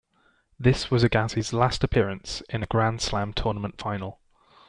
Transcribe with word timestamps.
This 0.57 0.89
was 0.89 1.03
Agassi's 1.03 1.53
last 1.53 1.83
appearance 1.83 2.41
in 2.49 2.63
a 2.63 2.65
Grand 2.65 3.03
Slam 3.03 3.33
tournament 3.33 3.77
final. 3.79 4.19